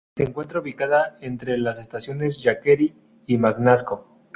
Se 0.17 0.23
encuentra 0.23 0.61
ubicada 0.61 1.15
entre 1.21 1.59
las 1.59 1.77
estaciones 1.77 2.39
Yuquerí 2.39 2.95
y 3.27 3.37
Magnasco. 3.37 4.07